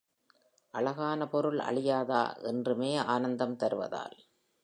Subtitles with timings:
[0.73, 4.17] அழகான பொருள் அழியாதா, என்றுமே ஆனந்தம் தருவதால்?